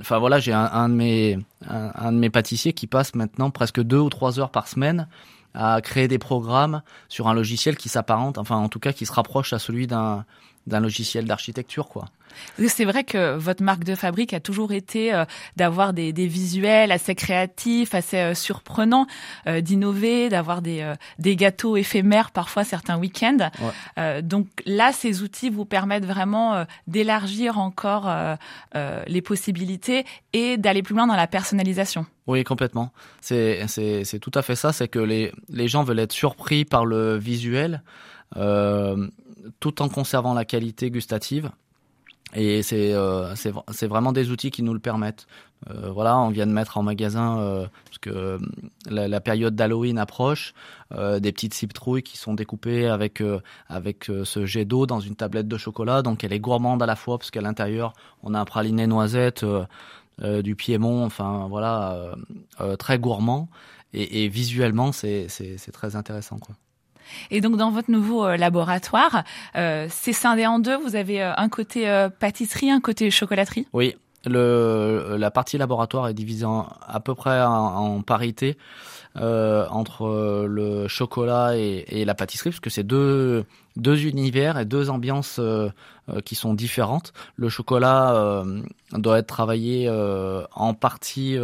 enfin 0.00 0.18
voilà, 0.18 0.38
j'ai 0.38 0.52
un, 0.52 0.88
de 0.88 0.94
mes 0.94 1.38
un, 1.68 2.12
de 2.12 2.18
mes 2.18 2.30
pâtissiers 2.30 2.72
qui 2.72 2.86
passe 2.86 3.14
maintenant 3.14 3.50
presque 3.50 3.82
deux 3.82 3.98
ou 3.98 4.08
trois 4.08 4.40
heures 4.40 4.50
par 4.50 4.68
semaine 4.68 5.08
à 5.54 5.80
créer 5.80 6.08
des 6.08 6.18
programmes 6.18 6.82
sur 7.08 7.28
un 7.28 7.34
logiciel 7.34 7.76
qui 7.76 7.88
s'apparente, 7.88 8.38
enfin 8.38 8.56
en 8.56 8.68
tout 8.68 8.80
cas 8.80 8.92
qui 8.92 9.06
se 9.06 9.12
rapproche 9.12 9.52
à 9.52 9.58
celui 9.58 9.86
d'un 9.86 10.24
d'un 10.66 10.80
logiciel 10.80 11.26
d'architecture 11.26 11.88
quoi. 11.88 12.06
C'est 12.66 12.84
vrai 12.84 13.04
que 13.04 13.36
votre 13.36 13.62
marque 13.62 13.84
de 13.84 13.94
fabrique 13.94 14.32
a 14.32 14.40
toujours 14.40 14.72
été 14.72 15.14
euh, 15.14 15.24
d'avoir 15.56 15.92
des, 15.92 16.12
des, 16.12 16.26
visuels 16.26 16.92
assez 16.92 17.14
créatifs, 17.14 17.94
assez 17.94 18.18
euh, 18.18 18.34
surprenants, 18.34 19.06
euh, 19.46 19.60
d'innover, 19.60 20.28
d'avoir 20.28 20.62
des, 20.62 20.92
des 21.18 21.36
gâteaux 21.36 21.76
éphémères 21.76 22.30
parfois 22.30 22.64
certains 22.64 22.98
week-ends. 22.98 23.50
donc 24.22 24.48
là, 24.66 24.92
ces 24.92 25.22
outils 25.22 25.50
vous 25.50 25.64
permettent 25.64 26.06
vraiment 26.06 26.64
d'élargir 26.86 27.58
encore 27.58 28.10
les 28.74 29.22
possibilités 29.22 30.04
et 30.32 30.56
d'aller 30.56 30.82
plus 30.82 30.94
loin 30.94 31.06
dans 31.06 31.16
la 31.16 31.26
personnalisation. 31.26 32.06
Oui, 32.26 32.42
complètement. 32.44 32.92
C'est 33.20 33.64
c'est 33.68 34.18
tout 34.18 34.30
à 34.34 34.42
fait 34.42 34.56
ça. 34.56 34.72
C'est 34.72 34.88
que 34.88 34.98
les 34.98 35.32
les 35.48 35.68
gens 35.68 35.84
veulent 35.84 35.98
être 35.98 36.12
surpris 36.12 36.64
par 36.64 36.86
le 36.86 37.16
visuel. 37.16 37.82
Euh, 38.36 39.08
tout 39.60 39.82
en 39.82 39.88
conservant 39.88 40.34
la 40.34 40.44
qualité 40.44 40.90
gustative. 40.90 41.50
Et 42.34 42.62
c'est 42.62 42.92
euh, 42.92 43.34
c'est 43.36 43.86
vraiment 43.86 44.12
des 44.12 44.30
outils 44.30 44.50
qui 44.50 44.62
nous 44.62 44.74
le 44.74 44.80
permettent. 44.80 45.26
Euh, 45.70 45.90
voilà, 45.90 46.18
on 46.18 46.30
vient 46.30 46.46
de 46.46 46.52
mettre 46.52 46.76
en 46.78 46.82
magasin 46.82 47.38
euh, 47.38 47.66
parce 47.84 47.98
que 47.98 48.10
euh, 48.10 48.38
la, 48.88 49.20
période 49.20 49.54
d'Halloween 49.54 49.98
approche, 49.98 50.52
euh, 50.92 51.20
des 51.20 51.32
petites 51.32 51.54
citrouilles 51.54 52.02
qui 52.02 52.18
sont 52.18 52.34
découpées 52.34 52.86
avec 52.88 53.22
avec 53.68 54.10
ce 54.24 54.46
jet 54.46 54.64
d'eau 54.64 54.86
dans 54.86 55.00
une 55.00 55.16
tablette 55.16 55.48
de 55.48 55.56
chocolat. 55.56 56.02
Donc 56.02 56.24
elle 56.24 56.32
est 56.32 56.40
gourmande 56.40 56.82
à 56.82 56.86
la 56.86 56.96
fois 56.96 57.18
parce 57.18 57.30
qu'à 57.30 57.40
l'intérieur 57.40 57.92
on 58.22 58.34
a 58.34 58.40
un 58.40 58.44
praliné 58.44 58.86
noisette, 58.86 59.44
du 60.20 60.56
Piémont, 60.56 61.04
enfin 61.04 61.46
voilà, 61.48 62.14
très 62.78 62.98
gourmand. 62.98 63.48
Et, 63.92 64.28
visuellement 64.28 64.92
c'est 64.92 65.28
c'est 65.28 65.72
très 65.72 65.96
intéressant. 65.96 66.38
Et 67.30 67.40
donc 67.40 67.56
dans 67.56 67.70
votre 67.70 67.90
nouveau 67.90 68.24
euh, 68.24 68.36
laboratoire, 68.36 69.24
euh, 69.56 69.86
c'est 69.90 70.12
scindé 70.12 70.46
en 70.46 70.58
deux. 70.58 70.76
Vous 70.76 70.96
avez 70.96 71.22
euh, 71.22 71.32
un 71.36 71.48
côté 71.48 71.84
pâtisserie, 72.18 72.70
un 72.70 72.80
côté 72.80 73.10
chocolaterie? 73.10 73.66
Oui, 73.72 73.96
le, 74.26 75.16
la 75.18 75.30
partie 75.30 75.58
laboratoire 75.58 76.08
est 76.08 76.14
divisée 76.14 76.46
à 76.46 77.00
peu 77.00 77.14
près 77.14 77.42
en, 77.42 78.02
parité 78.02 78.56
euh, 79.16 79.66
entre 79.70 80.46
le 80.48 80.88
chocolat 80.88 81.56
et, 81.56 81.84
et, 81.88 82.04
la 82.04 82.14
pâtisserie, 82.14 82.50
parce 82.50 82.60
que 82.60 82.70
c'est 82.70 82.82
deux, 82.82 83.44
deux 83.76 84.06
univers 84.06 84.58
et 84.58 84.64
deux 84.64 84.90
ambiances 84.90 85.38
euh, 85.38 85.70
qui 86.24 86.34
sont 86.34 86.52
différentes. 86.54 87.12
Le 87.36 87.48
chocolat 87.48 88.14
euh, 88.14 88.62
doit 88.92 89.18
être 89.18 89.26
travaillé 89.26 89.88
en 90.54 90.74
partie 90.74 91.36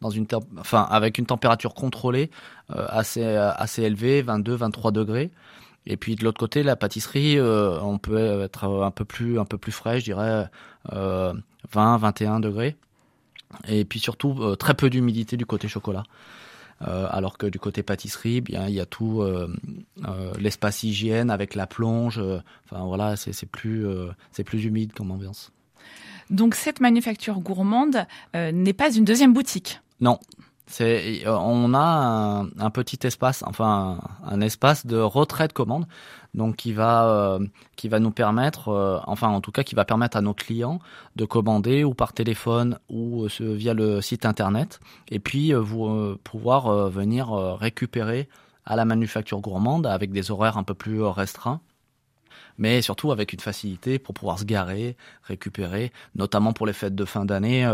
dans 0.00 0.10
une 0.10 0.26
enfin 0.58 0.86
avec 0.90 1.18
une 1.18 1.26
température 1.26 1.74
contrôlée 1.74 2.30
assez 2.68 3.24
assez 3.24 3.82
élevée, 3.82 4.22
22, 4.22 4.54
23 4.54 4.92
degrés. 4.92 5.30
Et 5.86 5.96
puis 5.96 6.16
de 6.16 6.24
l'autre 6.24 6.38
côté, 6.38 6.62
la 6.62 6.76
pâtisserie, 6.76 7.38
on 7.40 7.98
peut 7.98 8.42
être 8.42 8.64
un 8.64 8.90
peu 8.90 9.04
plus 9.04 9.38
un 9.38 9.44
peu 9.44 9.58
plus 9.58 9.72
frais, 9.72 10.00
je 10.00 10.04
dirais. 10.04 10.46
Euh, 10.92 11.34
20, 11.72 11.98
21 11.98 12.40
degrés. 12.40 12.76
Et 13.68 13.84
puis 13.84 14.00
surtout 14.00 14.36
euh, 14.40 14.56
très 14.56 14.74
peu 14.74 14.90
d'humidité 14.90 15.36
du 15.36 15.46
côté 15.46 15.68
chocolat. 15.68 16.04
Euh, 16.82 17.06
alors 17.10 17.38
que 17.38 17.46
du 17.46 17.58
côté 17.58 17.82
pâtisserie, 17.82 18.40
bien 18.40 18.66
il 18.66 18.74
y 18.74 18.80
a 18.80 18.86
tout 18.86 19.22
euh, 19.22 19.48
l'espace 20.38 20.82
hygiène 20.82 21.30
avec 21.30 21.54
la 21.54 21.66
plonge. 21.66 22.20
enfin 22.64 22.84
voilà, 22.84 23.16
c'est 23.16 23.46
plus 23.46 23.86
c'est 24.32 24.44
plus 24.44 24.64
humide 24.64 24.92
comme 24.92 25.10
ambiance. 25.10 25.52
Donc 26.30 26.54
cette 26.54 26.80
manufacture 26.80 27.38
gourmande 27.38 28.06
n'est 28.34 28.72
pas 28.72 28.92
une 28.92 29.04
deuxième 29.04 29.32
boutique? 29.32 29.80
Non, 30.00 30.18
c'est, 30.66 31.24
on 31.26 31.74
a 31.74 32.46
un, 32.58 32.70
petit 32.70 33.06
espace, 33.06 33.44
enfin 33.46 33.98
un, 34.24 34.40
espace 34.40 34.86
de 34.86 34.96
retrait 34.96 35.46
de 35.46 35.52
commande, 35.52 35.86
donc 36.32 36.56
qui 36.56 36.72
va 36.72 37.08
euh, 37.08 37.46
qui 37.76 37.88
va 37.88 38.00
nous 38.00 38.10
permettre, 38.10 38.68
euh, 38.68 38.98
enfin 39.06 39.28
en 39.28 39.40
tout 39.42 39.52
cas 39.52 39.62
qui 39.62 39.74
va 39.74 39.84
permettre 39.84 40.16
à 40.16 40.22
nos 40.22 40.32
clients 40.32 40.78
de 41.16 41.26
commander 41.26 41.84
ou 41.84 41.92
par 41.92 42.14
téléphone 42.14 42.78
ou 42.88 43.24
euh, 43.24 43.54
via 43.54 43.74
le 43.74 44.00
site 44.00 44.24
internet, 44.24 44.80
et 45.10 45.18
puis 45.18 45.52
vous 45.52 46.16
pouvoir 46.24 46.88
venir 46.88 47.30
récupérer 47.58 48.28
à 48.64 48.74
la 48.76 48.86
manufacture 48.86 49.40
gourmande 49.40 49.86
avec 49.86 50.12
des 50.12 50.30
horaires 50.30 50.56
un 50.56 50.64
peu 50.64 50.74
plus 50.74 51.02
restreints 51.02 51.60
mais 52.58 52.82
surtout 52.82 53.10
avec 53.12 53.32
une 53.32 53.40
facilité 53.40 53.98
pour 53.98 54.14
pouvoir 54.14 54.38
se 54.38 54.44
garer, 54.44 54.96
récupérer, 55.24 55.92
notamment 56.14 56.52
pour 56.52 56.66
les 56.66 56.72
fêtes 56.72 56.94
de 56.94 57.04
fin 57.04 57.24
d'année 57.24 57.66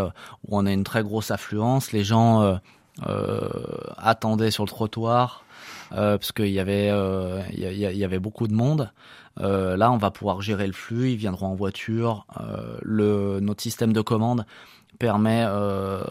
où 0.45 0.57
on 0.57 0.67
a 0.67 0.73
une 0.73 0.85
très 0.85 1.03
grosse 1.03 1.31
affluence. 1.31 1.93
Les 1.93 2.05
gens 2.05 2.43
euh, 2.43 2.57
attendaient 3.99 4.51
sur 4.51 4.65
le 4.65 4.69
trottoir 4.69 5.45
euh, 5.93 6.19
parce 6.19 6.33
qu'il 6.33 6.49
y 6.49 6.61
avait 6.61 6.89
euh, 6.91 7.43
il 7.53 7.61
y, 7.61 8.05
avait 8.05 8.19
beaucoup 8.19 8.47
de 8.47 8.55
monde. 8.55 8.93
Euh, 9.41 9.77
là, 9.77 9.91
on 9.91 9.97
va 9.97 10.11
pouvoir 10.11 10.41
gérer 10.41 10.67
le 10.67 10.73
flux. 10.73 11.13
Ils 11.13 11.17
viendront 11.17 11.49
en 11.49 11.55
voiture. 11.55 12.27
Euh, 12.41 12.79
le 12.83 13.41
notre 13.41 13.63
système 13.63 13.93
de 13.93 14.01
commande 14.01 14.47
permet 14.99 15.45
euh, 15.47 16.03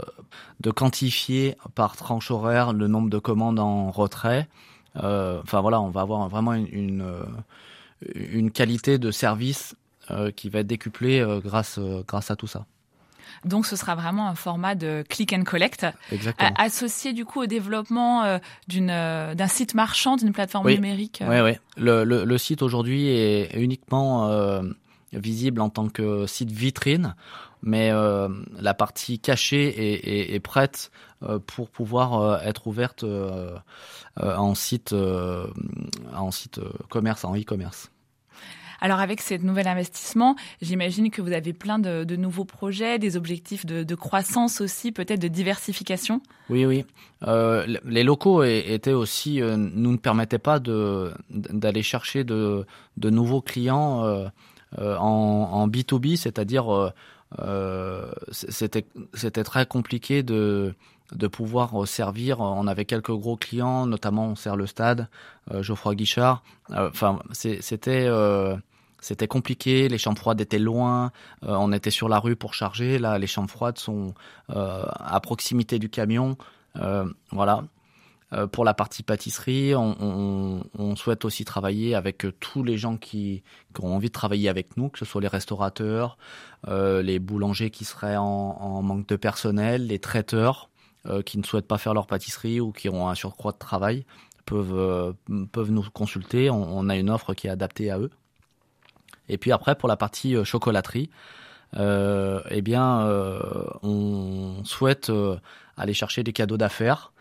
de 0.59 0.71
quantifier 0.71 1.55
par 1.75 1.95
tranche 1.95 2.31
horaire 2.31 2.73
le 2.73 2.87
nombre 2.87 3.09
de 3.09 3.19
commandes 3.19 3.59
en 3.59 3.91
retrait. 3.91 4.47
Enfin 4.95 5.61
voilà, 5.61 5.79
on 5.79 5.89
va 5.89 6.01
avoir 6.01 6.27
vraiment 6.27 6.53
une, 6.53 6.67
une, 6.73 7.05
une 8.15 8.51
qualité 8.51 8.97
de 8.97 9.11
service 9.11 9.75
qui 10.35 10.49
va 10.49 10.59
être 10.59 10.67
décuplée 10.67 11.25
grâce 11.41 11.79
grâce 11.79 12.31
à 12.31 12.35
tout 12.35 12.47
ça. 12.47 12.65
Donc 13.45 13.65
ce 13.65 13.75
sera 13.75 13.95
vraiment 13.95 14.27
un 14.27 14.35
format 14.35 14.75
de 14.75 15.03
click 15.07 15.33
and 15.33 15.43
collect, 15.43 15.85
Exactement. 16.11 16.53
associé 16.57 17.13
du 17.13 17.25
coup 17.25 17.41
au 17.41 17.45
développement 17.45 18.23
euh, 18.23 18.37
d'une 18.67 18.89
euh, 18.89 19.35
d'un 19.35 19.47
site 19.47 19.73
marchand, 19.75 20.17
d'une 20.17 20.33
plateforme 20.33 20.69
numérique. 20.69 21.23
Oui, 21.27 21.39
oui. 21.41 21.51
Le, 21.77 22.03
le, 22.03 22.25
le 22.25 22.37
site 22.37 22.61
aujourd'hui 22.61 23.07
est 23.07 23.53
uniquement 23.55 24.29
euh, 24.29 24.61
visible 25.13 25.61
en 25.61 25.69
tant 25.69 25.87
que 25.89 26.27
site 26.27 26.51
vitrine, 26.51 27.15
mais 27.63 27.91
euh, 27.91 28.27
la 28.59 28.73
partie 28.73 29.19
cachée 29.19 29.67
est, 29.67 30.07
est, 30.07 30.33
est 30.35 30.39
prête 30.39 30.91
euh, 31.23 31.39
pour 31.39 31.69
pouvoir 31.69 32.41
être 32.43 32.67
ouverte 32.67 33.05
en 34.21 34.55
site 34.55 34.93
en 36.13 36.31
site 36.31 36.59
commerce 36.89 37.23
en 37.23 37.35
e-commerce. 37.35 37.89
Alors 38.81 38.99
avec 38.99 39.21
ce 39.21 39.33
nouvel 39.35 39.67
investissement, 39.67 40.35
j'imagine 40.61 41.11
que 41.11 41.21
vous 41.21 41.33
avez 41.33 41.53
plein 41.53 41.79
de, 41.79 42.03
de, 42.03 42.15
nouveaux 42.15 42.45
projets, 42.45 42.99
des 42.99 43.17
objectifs 43.17 43.65
de, 43.65 43.83
de 43.83 43.95
croissance 43.95 44.61
aussi, 44.61 44.91
peut-être 44.91 45.19
de 45.19 45.27
diversification? 45.27 46.21
Oui, 46.49 46.65
oui. 46.65 46.85
Euh, 47.27 47.65
les 47.83 48.03
locaux 48.03 48.43
étaient 48.43 48.93
aussi, 48.93 49.41
euh, 49.41 49.57
nous 49.57 49.91
ne 49.91 49.97
permettaient 49.97 50.39
pas 50.39 50.59
d'aller 50.59 51.83
chercher 51.83 52.23
de, 52.23 52.65
de 52.97 53.09
nouveaux 53.09 53.41
clients 53.41 54.05
euh, 54.05 54.27
euh 54.77 54.95
en, 54.97 55.49
en 55.51 55.67
B2B, 55.67 56.15
c'est-à-dire 56.15 56.91
euh, 57.39 58.11
c'était 58.31 58.85
c'était 59.13 59.43
très 59.43 59.65
compliqué 59.65 60.23
de 60.23 60.73
de 61.11 61.27
pouvoir 61.27 61.87
servir. 61.87 62.39
On 62.39 62.67
avait 62.67 62.85
quelques 62.85 63.11
gros 63.11 63.35
clients, 63.35 63.87
notamment 63.87 64.27
on 64.27 64.35
sert 64.35 64.55
le 64.55 64.67
stade, 64.67 65.07
Geoffroy 65.51 65.95
Guichard. 65.95 66.43
Enfin, 66.69 67.19
c'était 67.31 68.07
c'était 69.01 69.27
compliqué, 69.27 69.87
les 69.87 69.97
chambres 69.97 70.19
froides 70.19 70.41
étaient 70.41 70.59
loin, 70.59 71.11
euh, 71.43 71.55
on 71.55 71.71
était 71.71 71.91
sur 71.91 72.09
la 72.09 72.19
rue 72.19 72.35
pour 72.35 72.53
charger. 72.53 72.99
Là, 72.99 73.17
les 73.17 73.27
chambres 73.27 73.49
froides 73.49 73.77
sont 73.77 74.13
euh, 74.49 74.83
à 74.87 75.19
proximité 75.21 75.79
du 75.79 75.89
camion. 75.89 76.37
Euh, 76.77 77.05
voilà. 77.31 77.63
Pour 78.51 78.63
la 78.63 78.75
partie 78.75 79.01
pâtisserie, 79.01 79.73
on, 79.73 80.95
souhaite 80.95 81.25
aussi 81.25 81.45
travailler 81.45 81.95
avec 81.95 82.27
tous 82.39 82.61
les 82.61 82.77
gens 82.77 82.95
qui, 82.95 83.41
ont 83.81 83.95
envie 83.95 84.09
de 84.09 84.13
travailler 84.13 84.49
avec 84.49 84.77
nous, 84.77 84.89
que 84.89 84.99
ce 84.99 85.05
soit 85.05 85.19
les 85.19 85.27
restaurateurs, 85.27 86.19
les 86.67 87.17
boulangers 87.17 87.71
qui 87.71 87.85
seraient 87.85 88.17
en, 88.17 88.83
manque 88.83 89.07
de 89.07 89.15
personnel, 89.15 89.87
les 89.87 89.97
traiteurs 89.97 90.69
qui 91.25 91.39
ne 91.39 91.43
souhaitent 91.43 91.67
pas 91.67 91.79
faire 91.79 91.95
leur 91.95 92.05
pâtisserie 92.05 92.59
ou 92.59 92.71
qui 92.71 92.87
ont 92.87 93.09
un 93.09 93.15
surcroît 93.15 93.51
de 93.51 93.57
travail 93.57 94.05
peuvent, 94.45 95.15
peuvent 95.51 95.71
nous 95.71 95.85
consulter. 95.91 96.51
On, 96.51 96.87
a 96.87 96.95
une 96.97 97.09
offre 97.09 97.33
qui 97.33 97.47
est 97.47 97.49
adaptée 97.49 97.89
à 97.89 97.97
eux. 97.97 98.11
Et 99.29 99.37
puis 99.37 99.51
après, 99.51 99.75
pour 99.75 99.87
la 99.87 99.95
partie 99.95 100.35
chocolaterie, 100.43 101.09
eh 101.77 102.61
bien, 102.61 103.07
on 103.83 104.63
souhaite 104.65 105.11
aller 105.77 105.93
chercher 105.93 106.23
des 106.23 106.33
cadeaux 106.33 106.57
d'affaires 106.57 107.11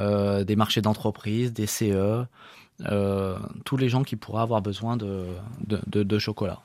euh, 0.00 0.42
des 0.42 0.56
marchés 0.56 0.82
d'entreprise, 0.82 1.52
des 1.52 1.66
CE, 1.68 2.24
euh, 2.86 3.38
tous 3.64 3.76
les 3.76 3.88
gens 3.88 4.02
qui 4.02 4.16
pourraient 4.16 4.42
avoir 4.42 4.60
besoin 4.60 4.96
de, 4.96 6.18
chocolat. 6.18 6.60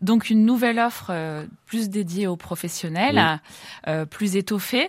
Donc 0.00 0.30
une 0.30 0.44
nouvelle 0.44 0.78
offre 0.78 1.08
euh, 1.10 1.44
plus 1.66 1.90
dédiée 1.90 2.26
aux 2.26 2.36
professionnels, 2.36 3.40
plus 4.10 4.36
étoffée, 4.36 4.88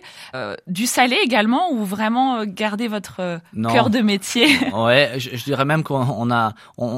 du 0.66 0.86
salé 0.86 1.16
également 1.22 1.72
ou 1.72 1.84
vraiment 1.84 2.44
garder 2.46 2.88
votre 2.88 3.40
cœur 3.70 3.90
de 3.90 4.00
métier? 4.00 4.46
ouais, 4.72 5.14
je, 5.18 5.44
dirais 5.44 5.66
même 5.66 5.82
qu'on 5.82 6.30
a, 6.30 6.54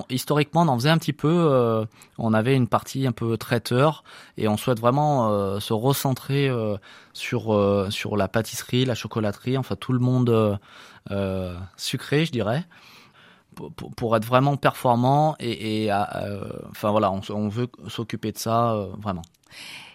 historiquement, 0.08 0.62
on 0.62 0.68
en 0.68 0.78
faisait 0.78 0.90
un 0.90 0.98
petit 0.98 1.12
peu. 1.12 1.84
on 2.18 2.34
avait 2.34 2.54
une 2.54 2.68
partie 2.68 3.06
un 3.06 3.12
peu 3.12 3.36
traiteur 3.36 4.04
et 4.36 4.46
on 4.46 4.56
souhaite 4.56 4.78
vraiment 4.78 5.58
se 5.58 5.72
recentrer 5.72 6.48
sur 7.12 7.54
euh, 7.54 7.90
sur 7.90 8.16
la 8.16 8.28
pâtisserie, 8.28 8.84
la 8.84 8.94
chocolaterie, 8.94 9.58
enfin 9.58 9.76
tout 9.76 9.92
le 9.92 9.98
monde 9.98 10.30
euh, 10.30 10.56
euh, 11.10 11.56
sucré, 11.76 12.24
je 12.24 12.32
dirais. 12.32 12.64
Pour, 13.96 14.16
être 14.16 14.24
vraiment 14.24 14.56
performant 14.56 15.36
et, 15.38 15.90
enfin 16.70 16.90
voilà, 16.90 17.12
on, 17.12 17.48
veut 17.48 17.68
s'occuper 17.88 18.32
de 18.32 18.38
ça 18.38 18.88
vraiment. 18.98 19.22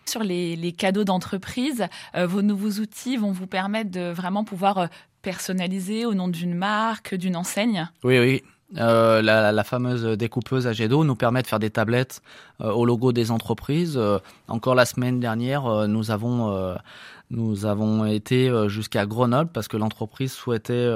Sur 0.06 0.24
les, 0.24 0.56
les 0.56 0.72
cadeaux 0.72 1.04
d'entreprise, 1.04 1.88
vos 2.16 2.42
nouveaux 2.42 2.80
outils 2.82 3.18
vont 3.18 3.32
vous 3.32 3.48
permettre 3.48 3.92
de 3.92 4.12
vraiment 4.12 4.44
pouvoir 4.44 4.90
personnaliser 5.22 6.06
au 6.06 6.14
nom 6.14 6.28
d'une 6.28 6.56
marque, 6.56 7.16
d'une 7.16 7.36
enseigne? 7.36 7.90
Oui, 8.04 8.20
oui. 8.20 8.44
Euh, 8.76 9.22
la, 9.22 9.64
fameuse 9.64 10.04
découpeuse 10.04 10.68
Agedo 10.68 11.06
nous 11.06 11.16
permet 11.16 11.42
de 11.42 11.48
faire 11.48 11.60
des 11.60 11.70
tablettes 11.70 12.22
euh, 12.60 12.72
au 12.72 12.86
logo 12.86 13.14
des 13.14 13.32
entreprises. 13.32 13.98
Euh, 13.98 14.20
encore 14.50 14.76
la 14.76 14.86
semaine 14.86 15.20
dernière, 15.22 15.88
nous 15.88 16.12
avons 16.12 18.06
été 18.06 18.52
jusqu'à 18.68 19.06
Grenoble 19.06 19.50
parce 19.54 19.68
que 19.68 19.78
l'entreprise 19.78 20.34
souhaitait 20.34 20.90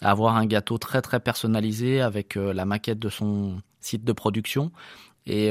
avoir 0.00 0.36
un 0.36 0.46
gâteau 0.46 0.78
très 0.78 1.02
très 1.02 1.20
personnalisé 1.20 2.00
avec 2.00 2.34
la 2.34 2.64
maquette 2.64 2.98
de 2.98 3.08
son 3.08 3.60
site 3.80 4.04
de 4.04 4.12
production. 4.12 4.72
Et 5.26 5.50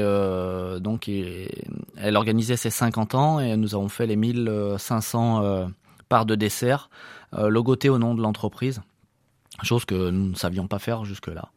donc, 0.80 1.08
elle 1.08 2.16
organisait 2.16 2.56
ses 2.56 2.70
50 2.70 3.14
ans 3.14 3.40
et 3.40 3.56
nous 3.56 3.74
avons 3.74 3.88
fait 3.88 4.06
les 4.06 4.16
1500 4.16 5.68
parts 6.08 6.26
de 6.26 6.34
dessert 6.34 6.90
logoté 7.36 7.88
au 7.88 7.98
nom 7.98 8.14
de 8.14 8.22
l'entreprise 8.22 8.80
chose 9.64 9.84
que 9.84 10.10
nous 10.10 10.30
ne 10.30 10.34
savions 10.34 10.66
pas 10.66 10.78
faire 10.78 11.04
jusque-là. 11.04 11.50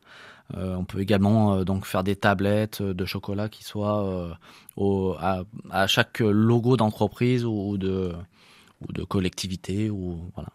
Euh, 0.57 0.75
on 0.75 0.83
peut 0.83 0.99
également 0.99 1.53
euh, 1.55 1.63
donc 1.63 1.85
faire 1.85 2.03
des 2.03 2.15
tablettes 2.15 2.81
de 2.81 3.05
chocolat 3.05 3.49
qui 3.49 3.63
soient 3.63 4.03
euh, 4.05 4.33
au, 4.77 5.15
à, 5.19 5.43
à, 5.69 5.85
chaque 5.85 6.21
logo 6.21 6.75
d'entreprise 6.75 7.45
ou, 7.45 7.77
de, 7.77 8.13
ou 8.81 8.91
de 8.91 9.03
collectivité 9.03 9.89
ou 9.89 10.31
voilà. 10.33 10.49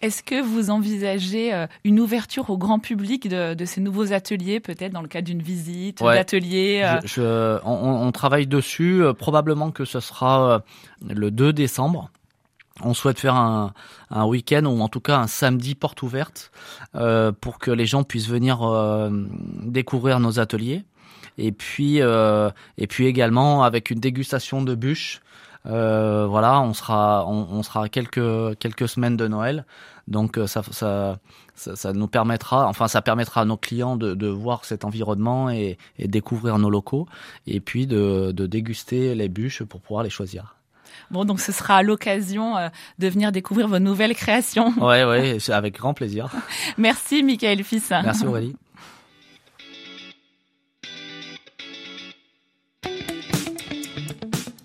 Est-ce 0.00 0.22
que 0.22 0.40
vous 0.40 0.70
envisagez 0.70 1.54
euh, 1.54 1.66
une 1.84 2.00
ouverture 2.00 2.50
au 2.50 2.58
grand 2.58 2.78
public 2.78 3.28
de, 3.28 3.54
de 3.54 3.64
ces 3.64 3.80
nouveaux 3.80 4.12
ateliers, 4.12 4.58
peut-être 4.58 4.92
dans 4.92 5.02
le 5.02 5.08
cadre 5.08 5.26
d'une 5.26 5.42
visite 5.42 6.02
d'atelier 6.02 6.98
on, 7.16 7.60
on, 7.64 8.12
travaille 8.12 8.46
dessus. 8.46 9.02
probablement 9.18 9.70
que 9.70 9.84
ce 9.84 10.00
sera 10.00 10.62
le 11.08 11.30
2 11.30 11.52
décembre 11.52 12.10
on 12.82 12.94
souhaite 12.94 13.20
faire 13.20 13.36
un, 13.36 13.72
un 14.10 14.24
week-end 14.24 14.64
ou 14.64 14.80
en 14.80 14.88
tout 14.88 15.00
cas 15.00 15.18
un 15.18 15.26
samedi 15.26 15.74
porte 15.74 16.02
ouverte 16.02 16.50
euh, 16.96 17.30
pour 17.32 17.58
que 17.58 17.70
les 17.70 17.86
gens 17.86 18.02
puissent 18.02 18.28
venir 18.28 18.62
euh, 18.62 19.10
découvrir 19.62 20.20
nos 20.20 20.40
ateliers. 20.40 20.84
Et 21.38 21.52
puis 21.52 22.00
euh, 22.00 22.50
et 22.78 22.86
puis 22.86 23.06
également 23.06 23.64
avec 23.64 23.90
une 23.90 24.00
dégustation 24.00 24.62
de 24.62 24.74
bûches 24.74 25.20
voilà 25.64 26.60
on 26.60 26.74
sera 26.74 27.26
on, 27.26 27.62
sera 27.62 27.88
quelques 27.88 28.58
quelques 28.58 28.88
semaines 28.88 29.16
de 29.16 29.28
Noël. 29.28 29.64
Donc 30.08 30.38
ça, 30.46 30.62
ça 30.70 31.18
ça, 31.54 31.92
nous 31.92 32.08
permettra 32.08 32.66
enfin 32.68 32.88
ça 32.88 33.00
permettra 33.00 33.40
à 33.40 33.44
nos 33.46 33.56
clients 33.56 33.96
de, 33.96 34.14
de 34.14 34.26
voir 34.26 34.64
cet 34.64 34.84
environnement 34.84 35.48
et, 35.48 35.78
et 35.98 36.08
découvrir 36.08 36.58
nos 36.58 36.70
locaux. 36.70 37.06
Et 37.46 37.60
puis 37.60 37.86
de, 37.86 38.32
de 38.32 38.46
déguster 38.46 39.14
les 39.14 39.28
bûches 39.28 39.62
pour 39.62 39.80
pouvoir 39.80 40.04
les 40.04 40.10
choisir 40.10 40.56
Bon, 41.10 41.24
donc 41.24 41.40
ce 41.40 41.52
sera 41.52 41.82
l'occasion 41.82 42.56
euh, 42.56 42.68
de 42.98 43.08
venir 43.08 43.32
découvrir 43.32 43.68
vos 43.68 43.78
nouvelles 43.78 44.14
créations. 44.14 44.72
Ouais, 44.80 45.04
ouais, 45.04 45.38
avec 45.48 45.74
grand 45.74 45.94
plaisir. 45.94 46.28
Merci, 46.78 47.22
Michael 47.22 47.62
Fils. 47.64 47.90
Merci, 47.90 48.26
Aurélie. 48.26 48.56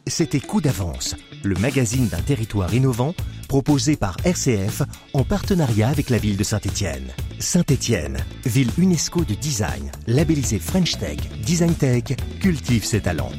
C'était 0.07 0.39
Coup 0.39 0.59
d'avance, 0.59 1.15
le 1.43 1.55
magazine 1.55 2.07
d'un 2.07 2.21
territoire 2.21 2.73
innovant 2.73 3.13
proposé 3.49 3.97
par 3.97 4.15
RCF 4.23 4.83
en 5.13 5.25
partenariat 5.25 5.89
avec 5.89 6.09
la 6.09 6.17
ville 6.17 6.37
de 6.37 6.43
Saint-Étienne. 6.43 7.11
Saint-Étienne, 7.39 8.17
ville 8.45 8.69
UNESCO 8.77 9.25
de 9.25 9.33
design, 9.33 9.91
labellisée 10.07 10.59
French 10.59 10.97
Tech, 10.97 11.17
Design 11.43 11.73
Tech, 11.73 12.03
cultive 12.39 12.85
ses 12.85 13.01
talents. 13.01 13.31